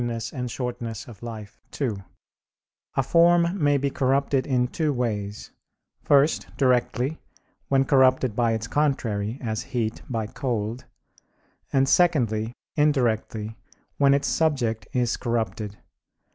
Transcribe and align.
et 0.01 0.07
Brev. 0.07 0.77
Vitae 1.19 1.45
ii), 1.95 2.01
a 2.95 3.03
form 3.03 3.63
may 3.63 3.77
be 3.77 3.91
corrupted 3.91 4.47
in 4.47 4.67
two 4.67 4.91
ways; 4.91 5.51
first, 6.01 6.47
directly, 6.57 7.19
when 7.67 7.85
corrupted 7.85 8.35
by 8.35 8.53
its 8.53 8.65
contrary, 8.65 9.37
as 9.43 9.61
heat, 9.61 10.01
by 10.09 10.25
cold; 10.25 10.85
and 11.71 11.87
secondly, 11.87 12.51
indirectly, 12.75 13.55
when 13.99 14.15
its 14.15 14.27
subject 14.27 14.87
is 14.91 15.17
corrupted. 15.17 15.77